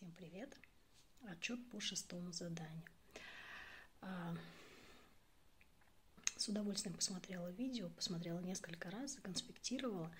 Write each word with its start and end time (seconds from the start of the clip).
Всем 0.00 0.12
привет! 0.12 0.56
Отчет 1.28 1.60
по 1.68 1.78
шестому 1.78 2.32
заданию. 2.32 2.82
А, 4.00 4.34
с 6.38 6.48
удовольствием 6.48 6.96
посмотрела 6.96 7.50
видео, 7.50 7.90
посмотрела 7.90 8.38
несколько 8.38 8.90
раз, 8.90 9.16
конспектировала. 9.16 10.10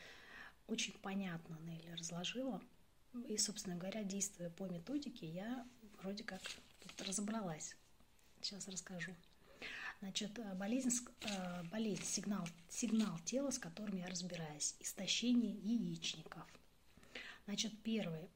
Очень 0.66 0.92
понятно 0.98 1.56
Нелли 1.62 1.92
разложила. 1.92 2.60
И, 3.26 3.38
собственно 3.38 3.74
говоря, 3.74 4.04
действуя 4.04 4.50
по 4.50 4.64
методике, 4.64 5.26
я 5.26 5.66
вроде 6.02 6.24
как 6.24 6.42
тут 6.80 7.00
разобралась. 7.00 7.74
Сейчас 8.42 8.68
расскажу. 8.68 9.16
Значит, 10.00 10.38
болезнь, 10.58 10.90
а, 11.24 11.62
болезнь 11.72 12.04
сигнал, 12.04 12.46
сигнал 12.68 13.18
тела, 13.20 13.50
с 13.50 13.58
которым 13.58 13.96
я 13.96 14.08
разбираюсь. 14.08 14.76
Истощение 14.78 15.54
яичников. 15.54 16.46
Значит, 17.46 17.72
первый 17.82 18.28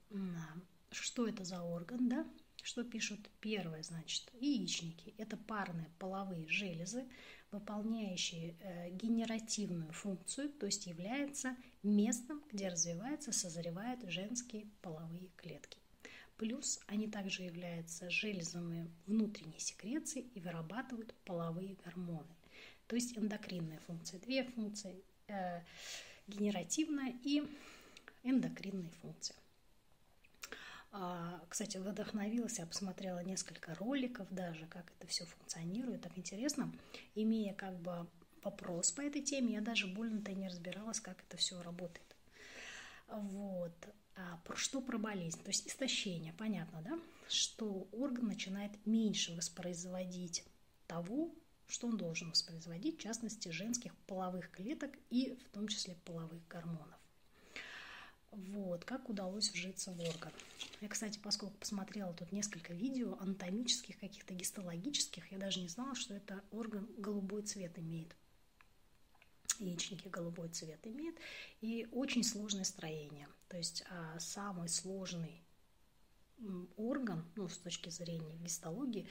что 1.03 1.27
это 1.27 1.45
за 1.45 1.63
орган, 1.63 2.09
да? 2.09 2.27
Что 2.63 2.83
пишут 2.83 3.31
первое, 3.41 3.83
значит, 3.83 4.31
яичники. 4.41 5.15
Это 5.19 5.37
парные 5.37 5.91
половые 5.99 6.49
железы, 6.49 7.05
выполняющие 7.51 8.57
э, 8.61 8.91
генеративную 8.91 9.93
функцию, 9.93 10.49
то 10.51 10.67
есть 10.67 10.87
является 10.87 11.57
местом, 11.83 12.43
где 12.51 12.69
развиваются, 12.69 13.33
созревают 13.33 14.09
женские 14.11 14.67
половые 14.81 15.29
клетки. 15.37 15.79
Плюс 16.37 16.81
они 16.87 17.09
также 17.09 17.43
являются 17.43 18.11
железами 18.11 18.91
внутренней 19.07 19.61
секреции 19.61 20.23
и 20.35 20.41
вырабатывают 20.41 21.15
половые 21.25 21.77
гормоны. 21.85 22.35
То 22.87 22.97
есть 22.97 23.17
эндокринная 23.17 23.79
функция. 23.81 24.21
Две 24.21 24.45
функции 24.45 25.05
э, 25.29 25.61
генеративная 26.27 27.15
и 27.23 27.45
эндокринная 28.25 28.91
функция. 29.01 29.37
А, 30.97 31.41
кстати, 31.49 31.77
вдохновилась, 31.77 32.61
я 32.61 32.67
посмотрела 32.67 33.19
несколько 33.19 33.75
роликов 33.75 34.29
даже, 34.31 34.65
как 34.67 34.93
это 34.97 35.09
все 35.09 35.25
функционирует, 35.25 36.03
так 36.03 36.17
интересно. 36.17 36.73
Имея 37.17 37.53
как 37.53 37.77
бы 37.81 38.07
вопрос 38.45 38.93
по 38.93 39.01
этой 39.01 39.21
теме, 39.21 39.55
я 39.55 39.61
даже 39.61 39.89
больно-то 39.89 40.33
не 40.33 40.47
разбиралась, 40.47 41.01
как 41.01 41.21
это 41.27 41.37
все 41.37 41.61
работает. 41.63 42.17
Вот. 43.09 43.73
А 44.15 44.39
что 44.55 44.81
про 44.81 44.97
болезнь? 44.97 45.43
То 45.43 45.49
есть 45.49 45.67
истощение, 45.67 46.33
понятно, 46.33 46.81
да? 46.83 47.01
Что 47.29 47.89
орган 47.91 48.29
начинает 48.29 48.71
меньше 48.87 49.35
воспроизводить 49.35 50.45
того, 50.87 51.35
что 51.67 51.89
он 51.89 51.97
должен 51.97 52.31
воспроизводить, 52.31 52.99
в 52.99 53.03
частности, 53.03 53.49
женских 53.49 53.97
половых 54.07 54.49
клеток 54.53 54.93
и 55.11 55.37
в 55.45 55.49
том 55.49 55.67
числе 55.67 55.97
половых 56.05 56.47
гормонов. 56.47 57.01
Вот, 58.37 58.85
как 58.85 59.09
удалось 59.09 59.51
вжиться 59.51 59.93
в 59.93 60.01
орган. 60.01 60.33
Я, 60.81 60.89
кстати, 60.89 61.21
поскольку 61.23 61.57
посмотрела 61.59 62.13
тут 62.13 62.33
несколько 62.33 62.73
видео 62.73 63.17
анатомических, 63.21 63.99
каких-то 64.01 64.35
гистологических, 64.35 65.31
я 65.31 65.39
даже 65.39 65.61
не 65.61 65.69
знала, 65.69 65.95
что 65.95 66.15
это 66.15 66.43
орган 66.51 66.89
голубой 66.99 67.43
цвет 67.43 67.79
имеет. 67.79 68.15
Яичники 69.61 70.09
голубой 70.09 70.49
цвет 70.49 70.85
имеет. 70.85 71.17
И 71.61 71.87
очень 71.93 72.25
сложное 72.25 72.65
строение. 72.65 73.29
То 73.49 73.57
есть 73.57 73.85
а, 73.89 74.19
самый 74.19 74.69
сложный 74.69 75.41
орган, 76.77 77.25
ну, 77.37 77.49
с 77.49 77.57
точки 77.59 77.89
зрения 77.89 78.35
гистологии, 78.39 79.07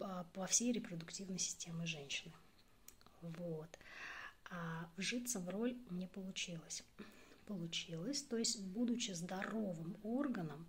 а, 0.00 0.24
по 0.32 0.46
всей 0.46 0.72
репродуктивной 0.72 1.38
системе 1.38 1.84
женщины. 1.84 2.32
Вот. 3.20 3.78
А 4.50 4.90
вжиться 4.96 5.38
в 5.38 5.50
роль 5.50 5.76
не 5.90 6.06
получилось 6.06 6.82
получилось. 7.46 8.22
То 8.22 8.36
есть, 8.36 8.62
будучи 8.62 9.12
здоровым 9.12 9.96
органом, 10.02 10.68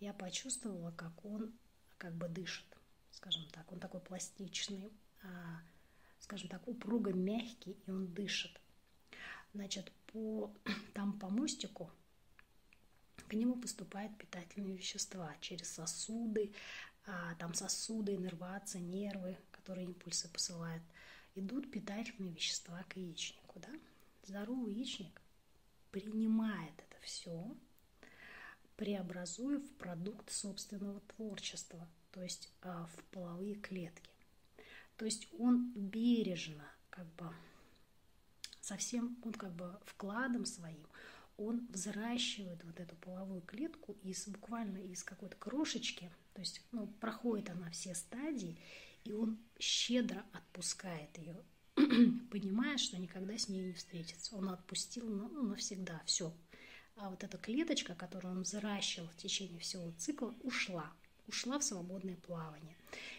я 0.00 0.12
почувствовала, 0.12 0.90
как 0.92 1.24
он 1.24 1.52
как 1.96 2.14
бы 2.14 2.28
дышит, 2.28 2.66
скажем 3.10 3.46
так. 3.50 3.70
Он 3.72 3.80
такой 3.80 4.00
пластичный, 4.00 4.92
а, 5.22 5.60
скажем 6.20 6.48
так, 6.48 6.66
упруго 6.68 7.12
мягкий, 7.12 7.76
и 7.86 7.90
он 7.90 8.06
дышит. 8.14 8.60
Значит, 9.54 9.92
по, 10.06 10.52
там 10.94 11.18
по 11.18 11.28
мостику 11.28 11.90
к 13.28 13.34
нему 13.34 13.56
поступают 13.56 14.16
питательные 14.16 14.76
вещества 14.76 15.34
через 15.40 15.70
сосуды, 15.70 16.52
а, 17.06 17.34
там 17.36 17.54
сосуды, 17.54 18.14
иннервация, 18.14 18.80
нервы, 18.80 19.36
которые 19.50 19.86
импульсы 19.86 20.28
посылают. 20.28 20.82
Идут 21.34 21.70
питательные 21.70 22.32
вещества 22.32 22.82
к 22.88 22.96
яичнику. 22.96 23.60
Да? 23.60 23.68
Здоровый 24.24 24.74
яичник 24.74 25.20
принимает 25.90 26.72
это 26.76 27.00
все, 27.02 27.56
преобразуя 28.76 29.58
в 29.58 29.70
продукт 29.74 30.30
собственного 30.30 31.00
творчества, 31.00 31.88
то 32.12 32.22
есть 32.22 32.52
а, 32.62 32.86
в 32.86 33.04
половые 33.10 33.54
клетки. 33.54 34.10
То 34.96 35.04
есть 35.04 35.28
он 35.38 35.72
бережно, 35.74 36.64
как 36.90 37.06
бы, 37.14 37.32
совсем, 38.60 39.16
он 39.22 39.32
как 39.32 39.54
бы 39.54 39.78
вкладом 39.84 40.44
своим, 40.44 40.86
он 41.36 41.66
взращивает 41.68 42.62
вот 42.64 42.80
эту 42.80 42.96
половую 42.96 43.42
клетку 43.42 43.96
из 44.02 44.26
буквально 44.26 44.78
из 44.78 45.04
какой-то 45.04 45.36
крошечки, 45.36 46.10
то 46.34 46.40
есть 46.40 46.62
ну, 46.72 46.86
проходит 46.86 47.50
она 47.50 47.70
все 47.70 47.94
стадии, 47.94 48.58
и 49.04 49.12
он 49.12 49.38
щедро 49.58 50.24
отпускает 50.32 51.16
ее 51.18 51.36
понимая, 52.30 52.76
что 52.78 52.98
никогда 52.98 53.36
с 53.36 53.48
ней 53.48 53.66
не 53.66 53.72
встретится. 53.72 54.36
Он 54.36 54.48
отпустил 54.50 55.08
ну, 55.08 55.42
навсегда 55.42 56.00
все. 56.06 56.32
А 56.96 57.10
вот 57.10 57.22
эта 57.22 57.38
клеточка, 57.38 57.94
которую 57.94 58.34
он 58.34 58.42
взращивал 58.42 59.08
в 59.08 59.16
течение 59.16 59.60
всего 59.60 59.92
цикла, 59.98 60.34
ушла. 60.42 60.92
Ушла 61.28 61.58
в 61.58 61.64
свободное 61.64 62.16
плавание. 62.16 62.76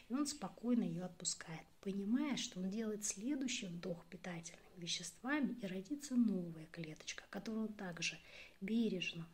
И 0.09 0.13
он 0.13 0.25
спокойно 0.25 0.83
ее 0.83 1.03
отпускает, 1.05 1.65
понимая, 1.81 2.35
что 2.37 2.59
он 2.59 2.69
делает 2.69 3.05
следующий 3.05 3.67
вдох 3.67 4.03
питательными 4.07 4.63
веществами, 4.77 5.55
и 5.61 5.67
родится 5.67 6.15
новая 6.15 6.65
клеточка, 6.71 7.23
которую 7.29 7.67
он 7.67 7.73
также 7.73 8.17
бережно 8.61 9.27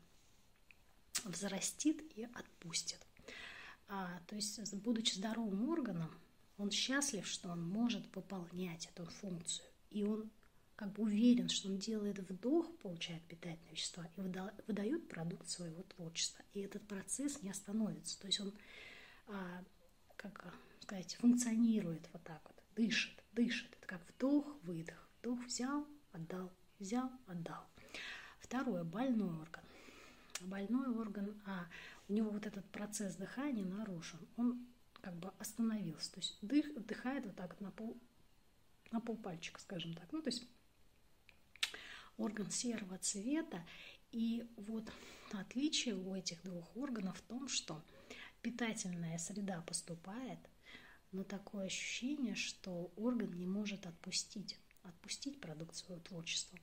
взрастит 1.23 2.03
и 2.15 2.23
отпустит. 2.23 2.99
А, 3.87 4.19
то 4.27 4.35
есть, 4.35 4.73
будучи 4.73 5.15
здоровым 5.15 5.69
органом, 5.69 6.11
он 6.57 6.71
счастлив, 6.71 7.27
что 7.27 7.49
он 7.49 7.61
может 7.67 8.03
выполнять 8.16 8.88
эту 8.88 9.05
функцию. 9.05 9.67
И 9.91 10.03
он 10.03 10.29
как 10.75 10.91
бы 10.93 11.03
уверен, 11.03 11.49
что 11.49 11.69
он 11.69 11.77
делает 11.77 12.19
вдох, 12.19 12.75
получает 12.77 13.23
питательные 13.23 13.71
вещества 13.71 14.05
и 14.16 14.21
выдает 14.21 15.07
продукт 15.07 15.47
своего 15.47 15.83
творчества. 15.83 16.43
И 16.53 16.61
этот 16.61 16.85
процесс 16.88 17.41
не 17.41 17.49
остановится. 17.49 18.19
То 18.19 18.27
есть 18.27 18.39
он, 18.39 18.53
а, 19.27 19.63
как 20.17 20.53
сказать, 20.81 21.16
функционирует 21.16 22.07
вот 22.13 22.23
так 22.23 22.41
вот, 22.43 22.61
дышит, 22.75 23.23
дышит. 23.33 23.72
Это 23.77 23.87
как 23.87 24.01
вдох, 24.09 24.45
выдох. 24.63 25.09
Вдох 25.19 25.43
взял, 25.45 25.87
отдал, 26.11 26.51
взял, 26.79 27.09
отдал. 27.27 27.66
Второе, 28.39 28.83
больной 28.83 29.39
орган. 29.39 29.63
Больной 30.41 30.87
орган, 30.95 31.41
а 31.45 31.67
у 32.07 32.13
него 32.13 32.29
вот 32.29 32.45
этот 32.45 32.66
процесс 32.66 33.16
дыхания 33.16 33.66
нарушен. 33.66 34.19
Он 34.35 34.66
как 35.05 35.16
бы 35.17 35.31
остановился. 35.38 36.11
То 36.13 36.19
есть 36.19 36.35
дых, 36.41 36.66
вдыхает 36.75 37.27
вот 37.27 37.35
так 37.35 37.51
вот 37.51 37.61
на 37.61 37.69
пол, 37.69 38.01
на 38.89 38.99
пол 38.99 39.16
пальчика, 39.16 39.61
скажем 39.61 39.93
так. 39.93 40.11
Ну, 40.11 40.19
то 40.23 40.29
есть 40.31 40.47
орган 42.17 42.49
серого 42.49 42.97
цвета. 42.97 43.63
И 44.11 44.49
вот 44.57 44.91
отличие 45.31 45.93
у 45.95 46.16
этих 46.16 46.41
двух 46.41 46.75
органов 46.75 47.19
в 47.19 47.21
том, 47.21 47.47
что 47.47 47.83
питательная 48.41 49.19
среда 49.19 49.61
поступает, 49.61 50.39
но 51.11 51.23
такое 51.23 51.67
ощущение, 51.67 52.33
что 52.33 52.91
орган 52.95 53.31
не 53.37 53.45
может 53.45 53.85
отпустить, 53.85 54.57
отпустить 54.81 55.39
продукт 55.39 55.75
своего 55.75 56.01
творчества. 56.01 56.57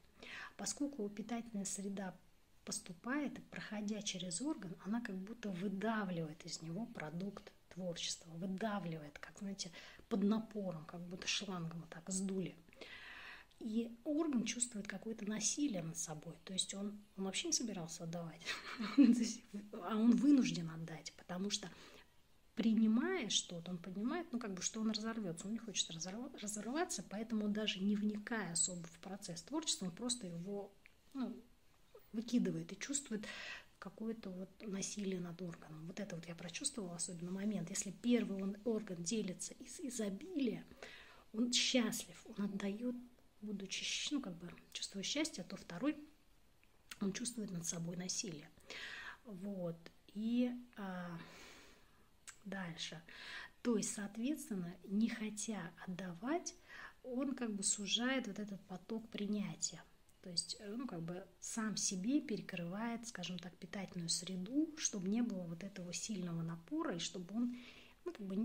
Поскольку 0.57 1.09
питательная 1.09 1.65
среда 1.65 2.19
поступает, 2.65 3.41
проходя 3.51 4.03
через 4.03 4.41
орган, 4.41 4.75
она 4.85 5.01
как 5.01 5.17
будто 5.17 5.51
выдавливает 5.51 6.45
из 6.45 6.61
него 6.61 6.87
продукт 6.87 7.53
творчество, 7.75 8.31
выдавливает, 8.33 9.19
как, 9.19 9.39
знаете, 9.39 9.71
под 10.09 10.23
напором, 10.23 10.85
как 10.85 11.01
будто 11.01 11.27
шлангом 11.27 11.85
так 11.89 12.09
сдули. 12.11 12.55
И 13.61 13.97
орган 14.05 14.45
чувствует 14.45 14.89
какое-то 14.89 15.25
насилие 15.29 15.83
над 15.83 15.97
собой. 15.97 16.35
То 16.45 16.53
есть 16.53 16.75
он, 16.75 17.01
он 17.17 17.25
вообще 17.25 17.47
не 17.47 17.53
собирался 17.53 18.05
отдавать, 18.05 18.43
а 19.85 19.97
он 19.97 20.11
вынужден 20.17 20.69
отдать, 20.71 21.13
потому 21.17 21.49
что 21.51 21.69
принимая 22.55 23.29
что-то, 23.29 23.71
он 23.71 23.79
понимает, 23.79 24.27
ну, 24.33 24.39
как 24.39 24.55
бы, 24.55 24.63
что 24.63 24.81
он 24.81 24.91
разорвется, 24.91 25.47
он 25.47 25.53
не 25.53 25.59
хочет 25.59 25.91
разорваться, 25.91 27.05
поэтому 27.09 27.49
даже 27.49 27.81
не 27.81 27.97
вникая 27.97 28.53
особо 28.53 28.87
в 28.87 28.99
процесс 28.99 29.43
творчества, 29.43 29.87
он 29.87 29.93
просто 29.93 30.27
его 30.27 30.75
ну, 31.15 31.35
выкидывает 32.13 32.73
и 32.73 32.79
чувствует 32.79 33.27
какое-то 33.83 34.31
вот 34.31 34.49
насилие 34.65 35.19
над 35.19 35.43
органом. 35.43 35.89
Вот 35.89 35.99
это 35.99 36.15
вот 36.15 36.25
я 36.29 36.37
прочувствовала 36.37 36.95
особенно 36.95 37.33
момент. 37.33 37.69
Если 37.69 37.91
первый 37.91 38.41
он, 38.41 38.57
орган 38.65 39.03
делится 39.03 39.55
из 39.55 39.81
изобилия, 39.81 40.65
он 41.33 41.53
счастлив, 41.53 42.25
он 42.27 42.45
отдает, 42.45 42.95
будучи, 43.41 43.85
ну, 44.15 44.21
как 44.21 44.37
бы, 44.37 44.49
чувствуя 44.73 45.03
счастье, 45.03 45.43
то 45.43 45.57
второй, 45.57 45.97
он 47.01 47.13
чувствует 47.13 47.51
над 47.51 47.67
собой 47.67 47.97
насилие. 47.97 48.49
Вот. 49.25 49.77
И 50.15 50.53
а, 50.77 51.19
дальше. 52.45 53.03
То 53.63 53.77
есть, 53.77 53.95
соответственно, 53.95 54.77
не 54.85 55.09
хотя 55.09 55.73
отдавать, 55.85 56.55
он 57.03 57.35
как 57.35 57.53
бы 57.53 57.65
сужает 57.65 58.29
вот 58.29 58.39
этот 58.39 58.61
поток 58.69 59.09
принятия. 59.09 59.83
То 60.23 60.31
есть, 60.31 60.57
э, 60.61 60.75
ну, 60.77 60.87
как 60.87 61.03
бы 61.03 61.27
сам 61.41 61.77
себе 61.77 62.21
перекрывает, 62.21 63.07
скажем 63.07 63.39
так, 63.39 63.57
питательную 63.57 64.09
среду, 64.09 64.73
чтобы 64.79 65.09
не 65.09 65.23
было 65.23 65.43
вот 65.43 65.65
этого 65.65 65.93
сильного 65.93 66.43
напора, 66.43 66.95
и 66.95 67.01
чтобы 67.01 67.35
он, 67.35 67.57
ну, 68.05 68.13
как 68.13 68.25
бы 68.27 68.37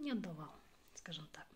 не 0.00 0.10
отдавал, 0.10 0.52
скажем 0.94 1.28
так. 1.32 1.46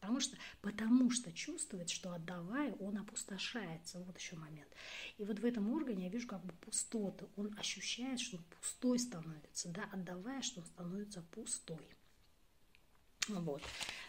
Потому 0.00 0.20
что, 0.20 0.36
потому 0.60 1.10
что 1.10 1.32
чувствует, 1.32 1.90
что 1.90 2.12
отдавая, 2.12 2.74
он 2.74 2.98
опустошается. 2.98 3.98
Вот 4.00 4.16
еще 4.16 4.36
момент. 4.36 4.68
И 5.16 5.24
вот 5.24 5.40
в 5.40 5.44
этом 5.44 5.72
органе 5.72 6.04
я 6.04 6.10
вижу 6.10 6.28
как 6.28 6.44
бы 6.44 6.52
пустоту. 6.52 7.28
Он 7.34 7.52
ощущает, 7.58 8.20
что 8.20 8.36
он 8.36 8.44
пустой 8.44 8.98
становится. 9.00 9.68
Да, 9.70 9.88
отдавая, 9.90 10.42
что 10.42 10.60
он 10.60 10.66
становится 10.66 11.22
пустой. 11.22 11.88
Вот. 13.26 13.62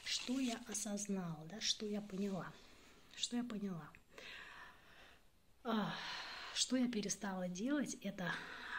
Что 0.03 0.39
я 0.39 0.61
осознала, 0.67 1.43
да, 1.49 1.59
что 1.61 1.87
я 1.87 2.01
поняла? 2.01 2.53
Что 3.15 3.37
я 3.37 3.43
поняла? 3.43 3.89
Что 6.53 6.75
я 6.75 6.89
перестала 6.89 7.47
делать, 7.47 7.95
это 8.01 8.31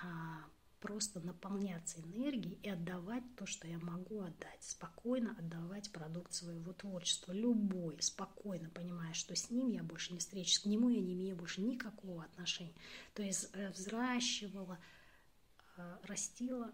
а, 0.02 0.44
просто 0.80 1.20
наполняться 1.20 2.00
энергией 2.00 2.58
и 2.62 2.70
отдавать 2.70 3.24
то, 3.36 3.46
что 3.46 3.68
я 3.68 3.78
могу 3.78 4.20
отдать. 4.20 4.62
Спокойно 4.62 5.36
отдавать 5.38 5.92
продукт 5.92 6.32
своего 6.32 6.72
творчества. 6.72 7.32
Любой, 7.32 8.00
спокойно 8.00 8.70
понимая, 8.70 9.12
что 9.12 9.34
с 9.34 9.50
ним 9.50 9.70
я 9.70 9.82
больше 9.82 10.12
не 10.12 10.18
встречусь, 10.18 10.60
к 10.60 10.66
нему 10.66 10.88
я 10.88 11.00
не 11.00 11.14
имею 11.14 11.36
больше 11.36 11.60
никакого 11.60 12.24
отношения. 12.24 12.74
То 13.14 13.22
есть 13.22 13.50
э, 13.52 13.70
взращивала, 13.70 14.78
а, 15.76 16.00
растила. 16.04 16.72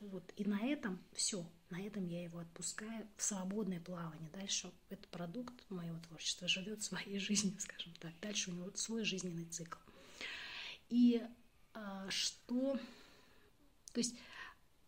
Вот. 0.00 0.32
И 0.36 0.44
на 0.44 0.60
этом 0.66 0.98
все. 1.12 1.46
На 1.68 1.80
этом 1.80 2.04
я 2.06 2.22
его 2.22 2.38
отпускаю 2.40 3.06
в 3.16 3.22
свободное 3.22 3.80
плавание. 3.80 4.30
Дальше 4.32 4.72
этот 4.88 5.06
продукт 5.08 5.54
моего 5.70 5.98
творчества 6.00 6.48
живет 6.48 6.82
своей 6.82 7.18
жизнью, 7.18 7.54
скажем 7.60 7.92
так. 8.00 8.12
Дальше 8.20 8.50
у 8.50 8.54
него 8.54 8.70
свой 8.74 9.04
жизненный 9.04 9.44
цикл. 9.44 9.78
И 10.88 11.22
а, 11.74 12.08
что, 12.08 12.78
то 13.92 14.00
есть, 14.00 14.16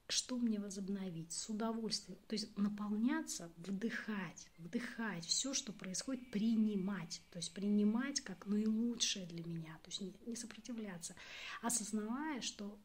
что 0.08 0.36
мне 0.36 0.58
возобновить? 0.58 1.32
С 1.32 1.48
удовольствием. 1.48 2.18
То 2.26 2.34
есть 2.34 2.56
наполняться, 2.56 3.52
вдыхать, 3.58 4.48
вдыхать 4.58 5.24
все, 5.26 5.54
что 5.54 5.72
происходит, 5.72 6.30
принимать. 6.30 7.22
То 7.30 7.38
есть 7.38 7.52
принимать 7.52 8.20
как 8.22 8.46
наилучшее 8.46 9.26
для 9.26 9.44
меня. 9.44 9.78
То 9.84 9.90
есть 9.90 10.00
не, 10.00 10.14
не 10.26 10.36
сопротивляться. 10.36 11.14
Осознавая, 11.60 12.40
что 12.40 12.78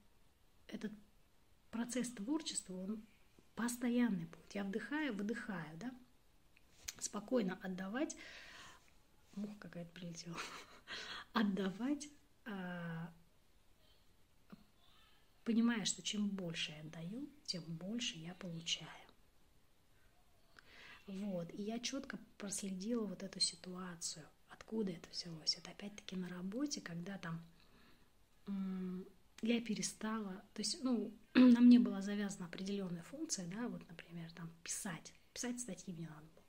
этот 0.68 0.92
процесс 1.78 2.10
творчества, 2.10 2.74
он 2.74 3.06
постоянный 3.54 4.26
будет. 4.26 4.56
Я 4.56 4.64
вдыхаю, 4.64 5.14
выдыхаю, 5.14 5.78
да? 5.78 5.94
Спокойно 6.98 7.60
отдавать. 7.62 8.16
Муха 9.36 9.56
какая-то 9.60 9.92
прилетела. 9.92 10.36
Отдавать, 11.34 12.10
а, 12.46 13.14
понимая, 15.44 15.86
что 15.86 16.02
чем 16.02 16.30
больше 16.30 16.72
я 16.72 16.80
отдаю, 16.80 17.30
тем 17.46 17.62
больше 17.64 18.18
я 18.18 18.34
получаю. 18.34 18.90
Вот. 21.06 21.54
И 21.54 21.62
я 21.62 21.78
четко 21.78 22.18
проследила 22.40 23.06
вот 23.06 23.22
эту 23.22 23.40
ситуацию. 23.40 24.26
Откуда 24.50 24.94
это 24.94 25.08
взялось? 25.12 25.56
Это 25.56 25.70
опять-таки 25.70 26.16
на 26.16 26.28
работе, 26.28 26.82
когда 26.82 27.20
там 27.20 27.40
я 29.42 29.62
перестала, 29.62 30.44
то 30.54 30.62
есть, 30.62 30.84
ну, 30.84 31.14
на 31.34 31.60
мне 31.62 31.80
была 31.80 32.02
завязана 32.02 32.46
определенная 32.46 33.04
функция, 33.04 33.48
да, 33.48 33.68
вот, 33.68 33.88
например, 33.90 34.32
там, 34.34 34.52
писать, 34.64 35.14
писать 35.34 35.60
статьи 35.60 35.94
мне 35.94 36.08
надо 36.08 36.28
было. 36.36 36.46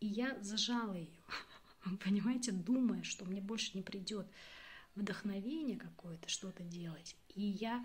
И 0.00 0.06
я 0.06 0.38
зажала 0.42 0.94
ее, 0.94 1.22
понимаете, 2.04 2.52
думая, 2.52 3.02
что 3.02 3.24
мне 3.24 3.40
больше 3.40 3.72
не 3.74 3.82
придет 3.82 4.26
вдохновение 4.94 5.78
какое-то, 5.78 6.28
что-то 6.28 6.62
делать. 6.64 7.16
И 7.34 7.42
я 7.42 7.84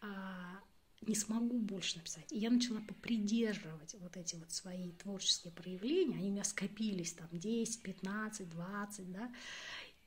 а, 0.00 0.60
не 1.02 1.14
смогу 1.14 1.58
больше 1.58 1.98
написать. 1.98 2.32
И 2.32 2.38
я 2.38 2.50
начала 2.50 2.80
попридерживать 2.80 3.94
вот 4.00 4.16
эти 4.16 4.36
вот 4.36 4.50
свои 4.52 4.92
творческие 4.92 5.52
проявления. 5.52 6.16
Они 6.16 6.28
у 6.28 6.32
меня 6.32 6.44
скопились 6.44 7.12
там 7.12 7.28
10, 7.32 7.82
15, 7.82 8.48
20, 8.48 9.12
да. 9.12 9.32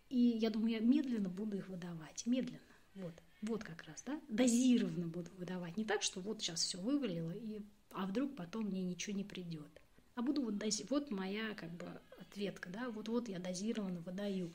И 0.09 0.19
я 0.19 0.49
думаю, 0.49 0.73
я 0.73 0.79
медленно 0.79 1.29
буду 1.29 1.57
их 1.57 1.69
выдавать. 1.69 2.25
Медленно. 2.25 2.59
Вот. 2.95 3.21
Вот 3.41 3.63
как 3.63 3.83
раз, 3.83 4.03
да, 4.03 4.19
дозированно 4.29 5.07
буду 5.07 5.31
выдавать. 5.37 5.75
Не 5.75 5.85
так, 5.85 6.03
что 6.03 6.19
вот 6.19 6.41
сейчас 6.41 6.61
все 6.61 6.77
вывалило, 6.77 7.31
и, 7.31 7.61
а 7.91 8.05
вдруг 8.05 8.35
потом 8.35 8.65
мне 8.65 8.83
ничего 8.83 9.15
не 9.15 9.23
придет. 9.23 9.81
А 10.13 10.21
буду 10.21 10.43
вот 10.43 10.57
дози... 10.57 10.85
Вот 10.89 11.09
моя 11.09 11.55
как 11.55 11.71
бы 11.71 11.87
ответка, 12.19 12.69
да, 12.69 12.89
вот-вот 12.89 13.29
я 13.29 13.39
дозированно 13.39 13.99
выдаю. 14.01 14.51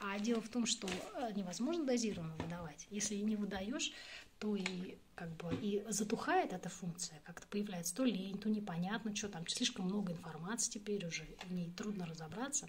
А 0.00 0.18
дело 0.18 0.40
в 0.40 0.48
том, 0.48 0.66
что 0.66 0.88
э, 0.88 1.32
невозможно 1.36 1.84
дозированно 1.84 2.34
выдавать. 2.36 2.88
Если 2.90 3.14
не 3.16 3.36
выдаешь, 3.36 3.92
то 4.42 4.56
и 4.56 4.98
как 5.14 5.36
бы 5.36 5.54
и 5.54 5.84
затухает 5.88 6.52
эта 6.52 6.68
функция, 6.68 7.20
как-то 7.20 7.46
появляется 7.46 7.94
то 7.94 8.04
лень, 8.04 8.38
то 8.38 8.48
непонятно, 8.48 9.14
что 9.14 9.28
там, 9.28 9.46
слишком 9.46 9.84
много 9.84 10.12
информации 10.12 10.72
теперь 10.72 11.06
уже, 11.06 11.24
в 11.46 11.52
ней 11.52 11.70
трудно 11.70 12.06
разобраться. 12.06 12.68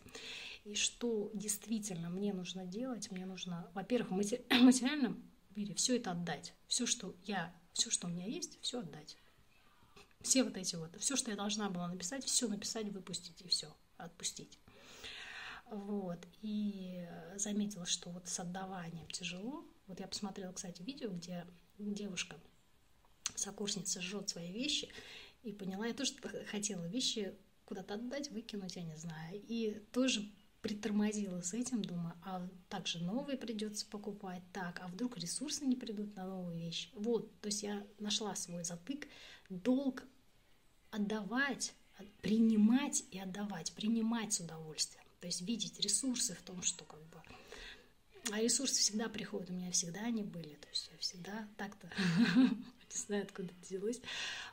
И 0.66 0.76
что 0.76 1.32
действительно 1.34 2.12
мне 2.12 2.32
нужно 2.32 2.64
делать? 2.64 3.10
Мне 3.10 3.26
нужно, 3.26 3.68
во-первых, 3.74 4.12
в 4.12 4.14
материальном 4.64 5.24
мире 5.56 5.74
все 5.74 5.98
это 5.98 6.12
отдать. 6.12 6.54
Все, 6.68 6.86
что 6.86 7.16
я, 7.24 7.52
все, 7.74 7.90
что 7.90 8.06
у 8.06 8.12
меня 8.12 8.28
есть, 8.28 8.60
все 8.62 8.82
отдать. 8.82 9.18
Все 10.22 10.44
вот 10.44 10.56
эти 10.56 10.76
вот, 10.76 10.96
все, 11.00 11.16
что 11.16 11.32
я 11.32 11.38
должна 11.38 11.72
была 11.72 11.88
написать, 11.88 12.24
все 12.24 12.48
написать, 12.48 12.88
выпустить 12.90 13.42
и 13.42 13.48
все, 13.48 13.76
отпустить. 13.98 14.60
Вот. 15.72 16.20
И 16.44 17.04
заметила, 17.36 17.88
что 17.88 18.12
вот 18.12 18.28
с 18.28 18.40
отдаванием 18.40 19.08
тяжело. 19.08 19.66
Вот 19.88 20.00
я 20.00 20.08
посмотрела, 20.08 20.52
кстати, 20.52 20.82
видео, 20.82 21.10
где 21.12 21.46
девушка, 21.78 22.40
сокурсница, 23.36 24.02
жжет 24.02 24.30
свои 24.30 24.52
вещи, 24.52 24.90
и 25.44 25.52
поняла, 25.52 25.88
я 25.88 25.94
тоже 25.94 26.14
хотела 26.48 26.86
вещи 26.86 27.36
куда-то 27.66 27.96
отдать, 27.96 28.32
выкинуть, 28.32 28.76
я 28.76 28.84
не 28.84 28.96
знаю. 28.96 29.42
И 29.48 29.82
тоже 29.92 30.30
притормозила 30.62 31.42
с 31.42 31.54
этим, 31.54 31.84
думаю, 31.84 32.16
а 32.24 32.48
также 32.70 33.04
новые 33.04 33.38
придется 33.38 33.86
покупать, 33.86 34.42
так, 34.54 34.80
а 34.82 34.88
вдруг 34.88 35.18
ресурсы 35.18 35.66
не 35.66 35.76
придут 35.76 36.16
на 36.16 36.26
новые 36.26 36.58
вещи. 36.58 36.90
Вот, 36.94 37.30
то 37.42 37.48
есть 37.48 37.64
я 37.64 37.86
нашла 38.00 38.34
свой 38.36 38.64
затык, 38.64 39.08
долг 39.50 40.04
отдавать, 40.90 41.74
принимать 42.22 43.04
и 43.12 43.20
отдавать, 43.20 43.74
принимать 43.74 44.34
с 44.34 44.40
удовольствием. 44.40 45.04
То 45.20 45.28
есть 45.28 45.42
видеть 45.42 45.80
ресурсы 45.80 46.34
в 46.34 46.42
том, 46.42 46.62
что 46.62 46.86
как 46.86 47.02
бы... 47.08 47.22
А 48.32 48.40
ресурсы 48.40 48.80
всегда 48.80 49.10
приходят, 49.10 49.50
у 49.50 49.54
меня 49.54 49.72
всегда 49.72 50.02
они 50.02 50.24
были, 50.24 50.56
то 50.56 50.68
есть 50.70 50.90
я 50.92 50.98
всегда 50.98 51.48
так-то, 51.58 51.92
не 52.38 52.98
знаю, 52.98 53.24
откуда 53.24 53.50
это 53.50 53.62
взялось, 53.62 54.02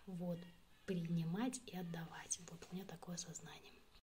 вот, 0.07 0.39
принимать 0.87 1.61
и 1.67 1.77
отдавать. 1.77 2.41
Вот 2.50 2.67
у 2.71 2.75
меня 2.75 2.85
такое 2.85 3.17
сознание. 3.17 3.79